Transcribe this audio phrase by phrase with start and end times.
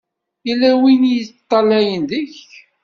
[0.47, 2.39] Yella win i d-iṭṭalayen deg-k.